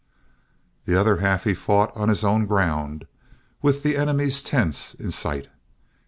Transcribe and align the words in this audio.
The 0.85 0.99
other 0.99 1.17
half 1.17 1.43
he 1.43 1.53
fought 1.53 1.95
on 1.95 2.09
his 2.09 2.23
own 2.23 2.47
ground, 2.47 3.05
with 3.61 3.83
the 3.83 3.95
enemy's 3.95 4.41
tents 4.41 4.95
in 4.95 5.11
sight. 5.11 5.47